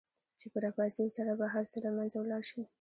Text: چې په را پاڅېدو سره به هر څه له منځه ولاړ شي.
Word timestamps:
چې 0.39 0.45
په 0.53 0.57
را 0.63 0.71
پاڅېدو 0.77 1.13
سره 1.17 1.31
به 1.39 1.45
هر 1.53 1.65
څه 1.71 1.77
له 1.85 1.89
منځه 1.97 2.17
ولاړ 2.19 2.41
شي. 2.49 2.61